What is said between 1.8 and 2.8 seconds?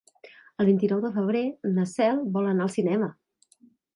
Cel vol anar al